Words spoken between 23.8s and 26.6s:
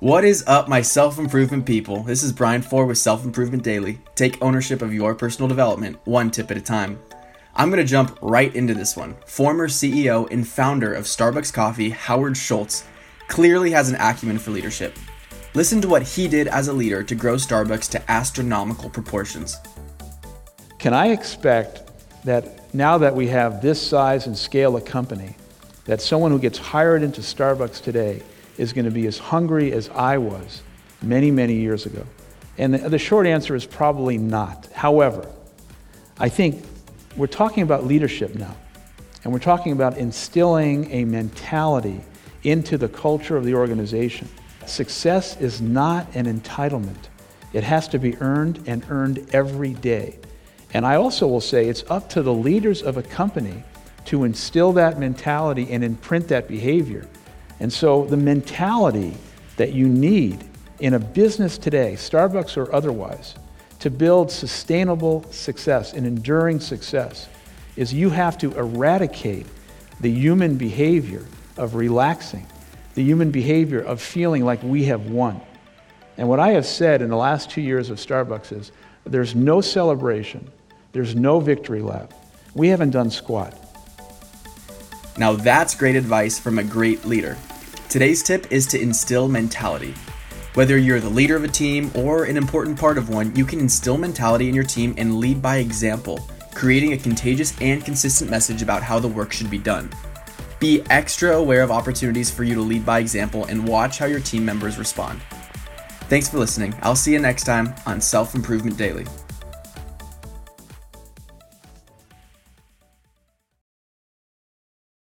size and scale of company, that someone who gets